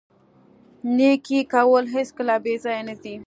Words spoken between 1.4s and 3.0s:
کول هیڅکله بې ځایه نه